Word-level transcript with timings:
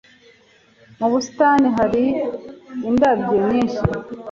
Mu 0.99 1.07
busitani 1.11 1.67
hari 1.77 2.03
indabyo 2.89 3.33
nyinshi? 3.47 3.81